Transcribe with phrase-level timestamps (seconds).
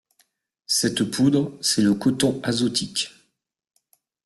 [0.65, 3.11] Cette poudre, c’est le coton azotique...